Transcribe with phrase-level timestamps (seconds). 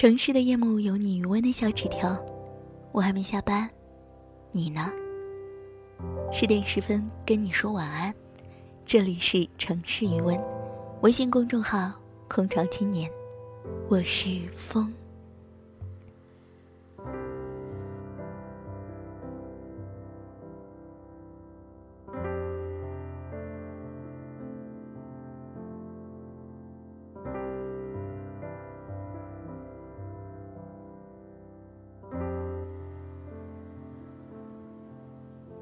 [0.00, 2.18] 城市的夜幕有你余温的小纸条，
[2.90, 3.68] 我还没下班，
[4.50, 4.90] 你呢？
[6.32, 8.14] 十点十分跟你说晚安，
[8.86, 10.40] 这里是城市余温，
[11.02, 11.92] 微信公众号
[12.30, 13.10] 空巢青年，
[13.90, 14.90] 我是风。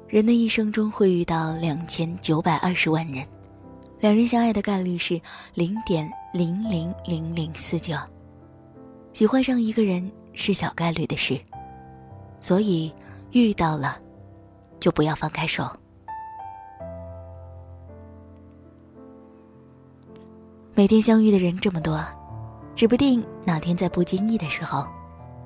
[0.09, 3.23] 人的一生中会遇到两千九百二十万人，
[3.99, 5.21] 两人相爱的概率是
[5.53, 7.95] 零点零零零零四九，
[9.13, 11.39] 喜欢上一个人是小概率的事，
[12.39, 12.91] 所以
[13.33, 13.99] 遇到了，
[14.79, 15.69] 就不要放开手。
[20.73, 22.03] 每天相遇的人这么多，
[22.75, 24.87] 指不定哪天在不经意的时候，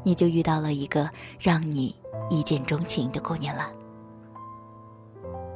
[0.03, 1.93] 你就遇到了一个让你
[2.29, 3.69] 一见钟情的姑娘了。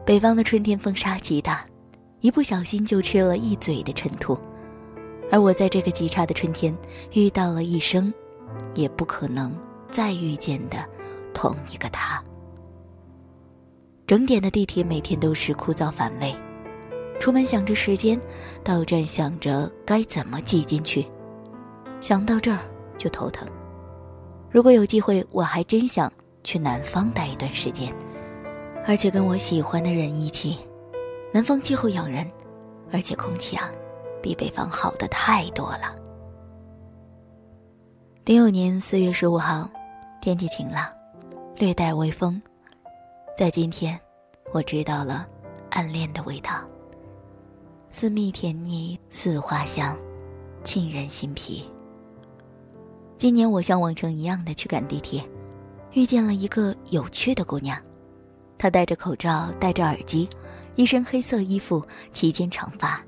[0.07, 1.65] 北方的春天风沙极大，
[2.21, 4.39] 一不小心就吃了一嘴的尘土，
[5.29, 6.73] 而我在这个极差的春天
[7.11, 8.13] 遇到了一生，
[8.73, 9.53] 也不可能
[9.91, 10.77] 再遇见的
[11.33, 12.23] 同一个他。
[14.05, 16.33] 整点的地铁每天都是枯燥乏味，
[17.19, 18.17] 出门想着时间，
[18.63, 21.05] 到站想着该怎么挤进去，
[21.99, 22.59] 想到这儿
[22.97, 23.45] 就头疼。
[24.49, 26.09] 如果有机会，我还真想
[26.45, 27.93] 去南方待一段时间。
[28.89, 30.57] 而且跟我喜欢的人一起，
[31.33, 32.25] 南方气候养人，
[32.89, 33.69] 而且空气啊，
[34.23, 35.93] 比北方好的太多了。
[38.23, 39.69] 丁酉年四月十五号，
[40.21, 40.87] 天气晴朗，
[41.57, 42.41] 略带微风。
[43.37, 43.99] 在今天，
[44.53, 45.27] 我知道了
[45.71, 46.61] 暗恋的味道，
[47.91, 49.97] 似蜜甜腻，似花香，
[50.63, 51.69] 沁人心脾。
[53.17, 55.21] 今年我像往常一样的去赶地铁，
[55.91, 57.77] 遇见了一个有趣的姑娘。
[58.57, 60.27] 他戴着口罩，戴着耳机，
[60.75, 62.99] 一身黑色衣服，齐肩长发，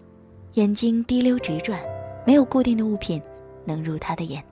[0.53, 1.79] 眼睛滴溜直转，
[2.25, 3.21] 没有固定的物品
[3.65, 4.43] 能入他的眼。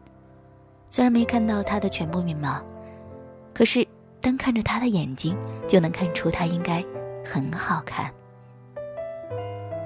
[0.90, 2.62] 虽然没看到他的全部面貌，
[3.54, 3.86] 可是
[4.20, 5.38] 单看着他的眼睛，
[5.68, 6.84] 就能看出他应该
[7.24, 8.12] 很好看。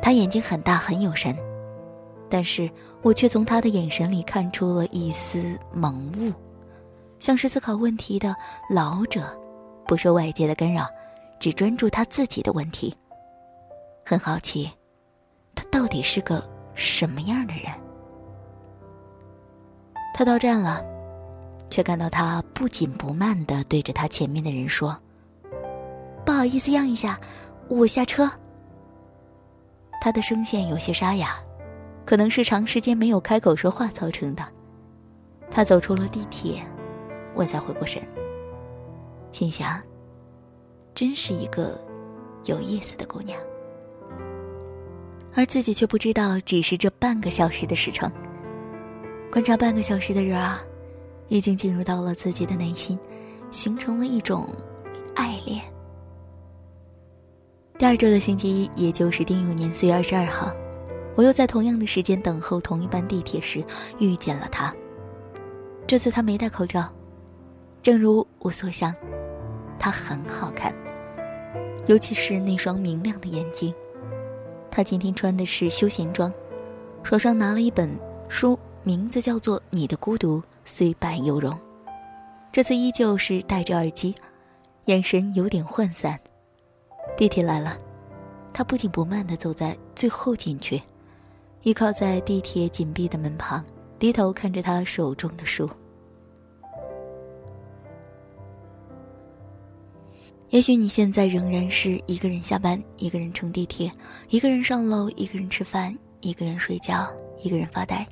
[0.02, 1.38] 他眼睛很大，很有神，
[2.30, 2.70] 但是
[3.02, 6.32] 我却从他的眼神里看出了一丝蒙雾，
[7.20, 8.36] 像是思考问题的
[8.70, 9.38] 老者，
[9.88, 10.88] 不受外界的干扰。
[11.42, 12.96] 只专注他自己的问题。
[14.06, 14.70] 很好奇，
[15.56, 17.64] 他到底是个什么样的人？
[20.14, 20.86] 他到站了，
[21.68, 24.96] 却看到他不紧不慢的对着他前面的人说
[26.24, 27.20] ：“不好意思，让一下，
[27.68, 28.30] 我下车。”
[30.00, 31.40] 他的声线有些沙哑，
[32.06, 34.48] 可能是长时间没有开口说话造成的。
[35.50, 36.62] 他走出了地铁，
[37.34, 38.00] 我才回过神，
[39.32, 39.82] 心想。
[40.94, 41.80] 真是一个
[42.46, 43.40] 有意思的姑娘，
[45.34, 48.12] 而自己却不知道，只是这半个小时的时程。
[49.32, 50.62] 观察半个小时的人啊，
[51.30, 53.00] 已经进入到了自己的内心，
[53.50, 54.50] 形成了一种
[55.16, 55.62] 爱恋。
[57.78, 60.54] 第二周的星期一，也就是丁酉年四月二十二号，
[61.16, 63.64] 我又在同样的时间等候同一班地铁时
[63.98, 64.76] 遇见了他。
[65.88, 66.88] 这次他没戴口罩，
[67.82, 68.94] 正如我所想。
[69.84, 70.72] 她很好看，
[71.88, 73.74] 尤其是那双明亮的眼睛。
[74.70, 76.32] 她今天穿的是休闲装，
[77.02, 77.90] 手上拿了一本
[78.30, 81.52] 书，名字叫做《你的孤独虽败犹荣》。
[82.52, 84.14] 这次依旧是戴着耳机，
[84.86, 86.20] 眼神有点涣散。
[87.18, 87.76] 地铁来了，
[88.54, 90.80] 她不紧不慢地走在最后进去，
[91.64, 93.66] 依靠在地铁紧闭的门旁，
[93.98, 95.68] 低头看着他手中的书。
[100.52, 103.90] 也许你现在仍然是一个人下班，一个人乘地铁，
[104.28, 107.10] 一个人上楼，一个人吃饭，一个人睡觉，
[107.42, 108.06] 一个人发呆。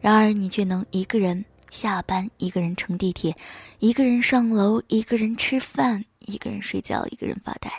[0.00, 3.32] 然而，你却能一个人下班，一个人乘地铁，
[3.78, 7.70] 一个人上楼，一个人吃饭，一个人睡觉，一个人发呆。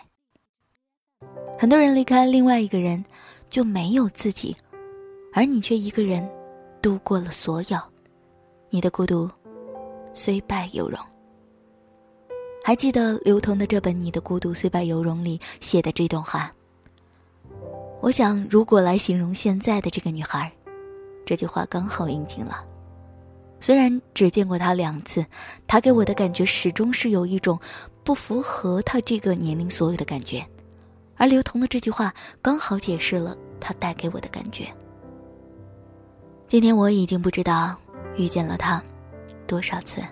[1.60, 3.04] 很多人离开另外一个人，
[3.50, 4.56] 就没有自己，
[5.34, 6.26] 而你却一个人
[6.82, 7.78] 度过了所有。
[8.70, 9.30] 你的孤独，
[10.14, 10.98] 虽败犹荣。
[12.70, 16.54] 还记得刘同的这本《你的孤独虽败犹荣》里写的这段话。
[18.00, 20.52] 我想，如果来形容现在的这个女孩，
[21.26, 22.64] 这句话刚好应景了。
[23.60, 25.26] 虽然只见过她两次，
[25.66, 27.60] 她给我的感觉始终是有一种
[28.04, 30.46] 不符合她这个年龄所有的感觉，
[31.18, 34.68] 而刘同的这句话刚好解释了她带给我的感觉。
[36.48, 37.76] 今天我已经不知道
[38.16, 38.80] 遇见了他
[39.48, 40.04] 多少次，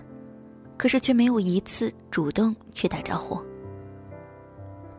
[0.78, 3.38] 可是却没有一次主动去打招呼。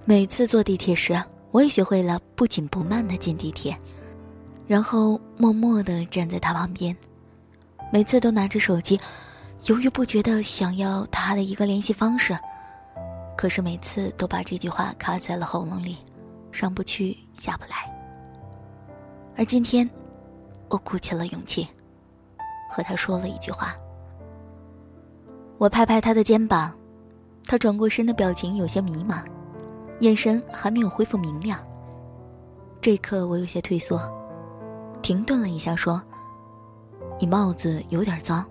[0.06, 1.20] 每次坐地铁时，
[1.52, 3.76] 我也学会了不紧不慢的进地铁，
[4.68, 6.96] 然后默默的站在他旁边，
[7.92, 9.00] 每次都拿着手机，
[9.68, 12.38] 犹豫不决的想要他的一个联系方式，
[13.38, 15.98] 可是每次都把这句话卡在了喉咙里，
[16.52, 17.90] 上不去下不来。
[19.38, 19.90] 而今天，
[20.68, 21.66] 我鼓起了勇气。
[22.72, 23.76] 和他说了一句话，
[25.60, 26.74] 我拍拍他的肩膀，
[27.46, 29.22] 他转过身的表情有些迷茫，
[30.00, 31.60] 眼神还没有恢复明亮。
[32.80, 34.00] 这一刻，我有些退缩，
[35.02, 36.02] 停顿了一下，说
[37.20, 38.46] ：“你帽子有点脏。”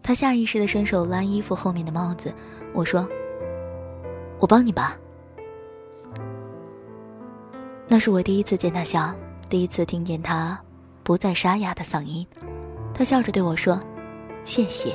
[0.00, 2.32] 他下意识的伸手拉衣服后面的帽子，
[2.72, 3.04] 我说
[4.38, 4.96] ：“我帮你吧。”
[7.88, 9.12] 那是我第一次见他笑，
[9.48, 10.56] 第一次听见他
[11.02, 12.24] 不再沙哑的嗓音。
[12.94, 13.82] 他笑着对我说
[14.46, 14.94] ：“谢谢。”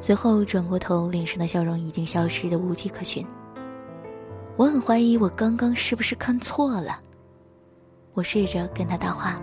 [0.00, 3.26] 随后转过头，脸上的笑容已经消失的无迹可寻。
[4.56, 7.00] 我很怀疑我刚刚是不是看错了。
[8.14, 9.40] 我试着跟他搭话：“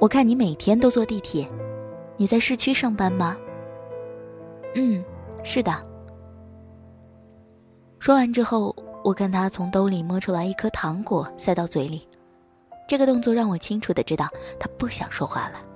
[0.00, 1.46] 我看你每天都坐地铁，
[2.16, 3.36] 你在市区上班吗
[4.74, 5.04] ？”“嗯，
[5.42, 5.74] 是的。”
[8.00, 8.74] 说完之后，
[9.04, 12.08] 我看他从兜里摸出来一颗糖果，塞到嘴里。
[12.88, 14.26] 这个动作让我清楚的知道
[14.58, 15.71] 他不想说话了。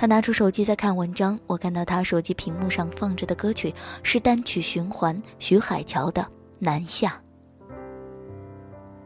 [0.00, 6.22] 他拿出手机在看文章，我看到他手机屏幕上放着的歌曲是单曲循环徐海乔的
[6.58, 7.20] 《南下》。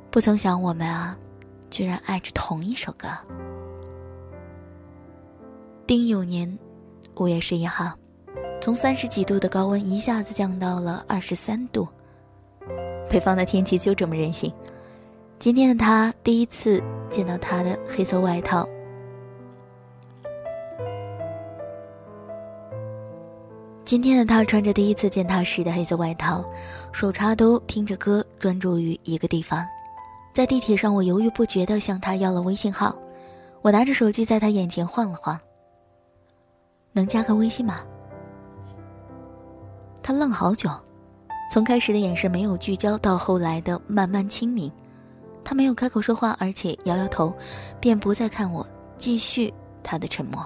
[0.09, 1.19] 不曾想我们啊，
[1.69, 3.09] 居然爱着同一首歌。
[5.85, 6.57] 丁酉年
[7.17, 7.93] 五月十一号，
[8.61, 11.89] 从三十几度的高温一下子降到了二十三度。
[13.11, 14.55] 北方的天气就这么任性。
[15.41, 16.81] 今天的他第一次
[17.11, 18.65] 见到他的黑色外套。
[23.85, 26.43] 今天的他穿着第一次见他时的黑色外套，
[26.91, 29.63] 手插兜，听着歌，专注于一个地方。
[30.33, 32.97] 在地铁上，我犹豫不决的向他要了微信号。
[33.61, 35.39] 我拿着手机在他眼前晃了晃。
[36.93, 37.83] 能加个微信吗？
[40.03, 40.71] 他愣好久，
[41.53, 44.73] 从开始的眼神没有聚焦，到后来的慢慢清明。
[45.45, 47.35] 他没有开口说话，而且摇摇头，
[47.81, 48.67] 便不再看我，
[48.97, 49.53] 继续
[49.83, 50.43] 他的沉默。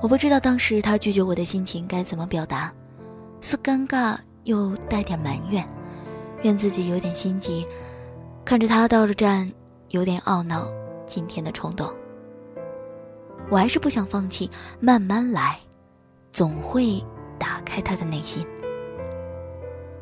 [0.00, 2.72] 我不知道当时他拒绝我的心情该怎么表达，
[3.40, 5.68] 似尴尬又带点埋怨，
[6.42, 7.66] 怨自己有点心急，
[8.44, 9.50] 看着他到了站，
[9.90, 10.68] 有点懊恼
[11.06, 11.92] 今天的冲动。
[13.50, 15.58] 我还是不想放弃，慢慢来，
[16.32, 17.02] 总会
[17.38, 18.46] 打开他的内心。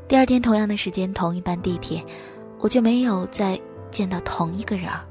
[0.07, 2.05] 第二天同样的时间，同一班地铁。
[2.59, 3.61] 我就没有再
[3.91, 5.05] 见到同一个人儿。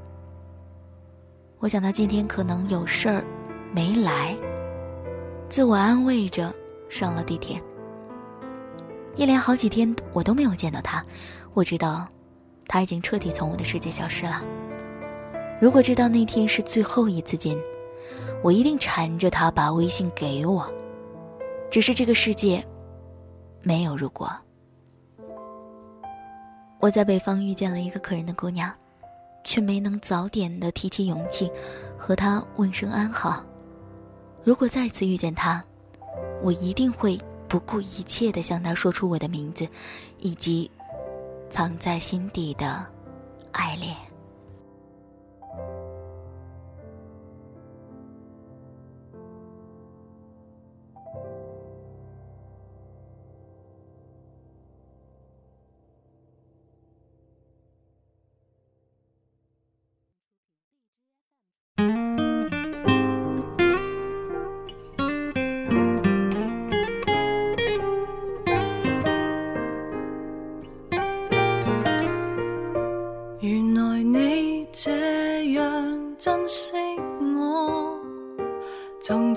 [1.60, 3.24] 我想他今天可能有事儿，
[3.72, 4.36] 没来，
[5.48, 6.52] 自我安慰着
[6.88, 7.60] 上了地铁。
[9.14, 11.04] 一连好几天我都没有见到他，
[11.54, 12.06] 我知道
[12.66, 14.42] 他已经彻底从我的世界消失了。
[15.60, 17.56] 如果知道那天是最后一次见，
[18.42, 20.70] 我一定缠着他把微信给我。
[21.70, 22.62] 只是这个世界
[23.62, 24.30] 没有如果。
[26.78, 28.70] 我在北方遇见了一个可人的姑娘，
[29.44, 31.50] 却没能早点的提起勇气
[31.96, 33.42] 和她问声安好。
[34.46, 35.64] 如果再次遇见他，
[36.40, 39.68] 我一定会不顾一切的向他说出我的名字，
[40.20, 40.70] 以及
[41.50, 42.86] 藏在心底的
[43.50, 44.05] 爱恋。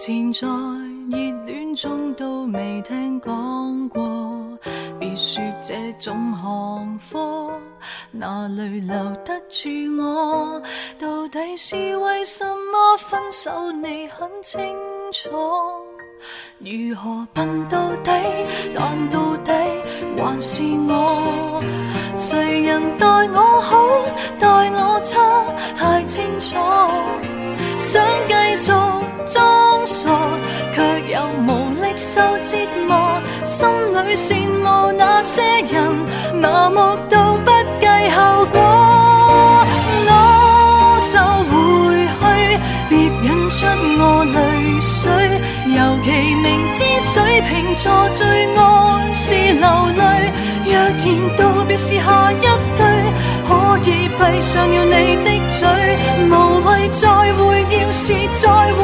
[0.09, 4.01] 前在热恋中都未听讲过，
[4.99, 7.51] 别说这种行货
[8.09, 10.59] 哪里留得住我？
[10.97, 13.71] 到底是为什么分手？
[13.71, 14.59] 你很清
[15.11, 15.29] 楚。
[16.57, 18.11] 如何笨到底？
[18.73, 19.53] 但到底
[20.17, 21.61] 还是我？
[22.17, 23.77] 谁人待我好，
[24.39, 25.19] 待我差，
[25.75, 26.55] 太清楚。
[27.77, 28.71] 想继续
[34.15, 35.77] 羡慕那些人，
[36.41, 36.75] 麻木
[37.09, 38.59] 到不计后果。
[40.07, 40.11] 我
[41.11, 41.15] 就
[41.49, 41.53] 回
[42.19, 42.21] 去。
[42.89, 42.91] 别
[43.23, 43.57] 引出
[43.99, 44.37] 我淚
[44.81, 45.01] 水。
[45.69, 48.19] 尤其明知水瓶座最
[48.55, 48.59] 愛
[49.13, 49.23] 是
[49.53, 50.01] 流淚，
[50.65, 51.05] 若然
[51.37, 52.81] 道別是下一句，
[53.47, 53.49] 可
[53.85, 53.89] 以
[54.19, 55.61] 閉上了你的嘴，
[56.27, 56.31] 無
[56.65, 57.01] 謂再
[57.33, 57.39] 會，
[57.69, 58.03] 要是
[58.41, 58.83] 再會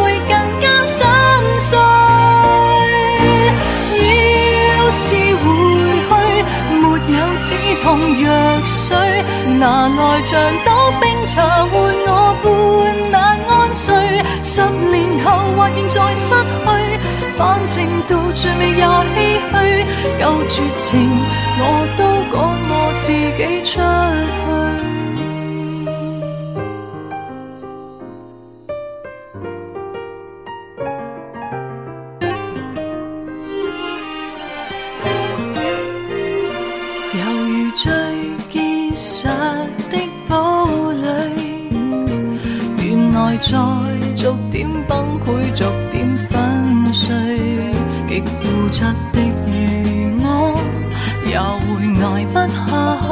[7.96, 8.28] 止痛藥
[8.66, 9.24] 水，
[9.58, 11.36] 拿来像倒冰茶
[11.66, 11.74] 换
[12.06, 12.46] 我半
[13.12, 13.16] 晚
[13.48, 13.86] 安睡。
[14.44, 14.62] 十
[14.92, 15.26] 年后
[15.56, 16.66] 或现在失去，
[17.38, 17.76] 反正
[18.08, 19.54] 到最尾也唏嘘。
[20.20, 20.92] 够绝情，
[21.58, 21.62] 我
[21.98, 22.36] 都趕
[22.70, 25.15] 我自己出去。
[43.26, 43.50] 原來在
[44.16, 47.16] 逐點崩潰，逐點粉碎。
[48.08, 49.18] 極固執的
[49.48, 49.50] 如
[50.22, 50.26] 我，
[51.26, 51.66] 也會
[51.98, 52.64] 捱不下
[53.02, 53.10] 去。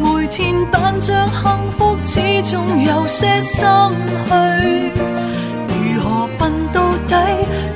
[0.00, 0.38] 每天
[0.70, 1.42] 扮着幸
[1.76, 3.58] 福，始終有些心
[4.26, 4.30] 虛。
[5.68, 6.40] 如何笨
[6.72, 7.14] 到底？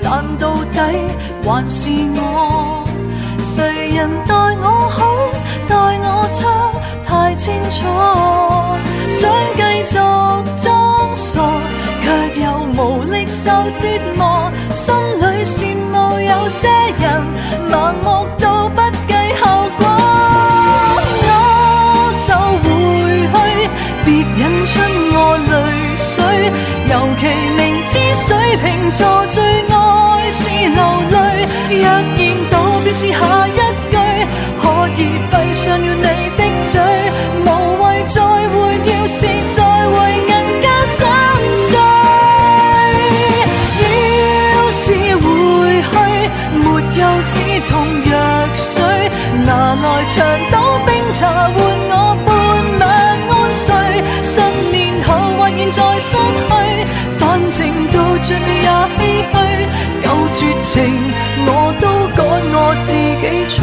[0.03, 0.79] 但到底
[1.45, 2.34] 還是我。
[28.91, 31.93] 错最爱是流泪，若然
[32.51, 32.53] 道
[32.85, 33.19] 别是下
[60.75, 60.83] 情，
[61.47, 62.91] 我都赶我自
[63.23, 63.63] 己出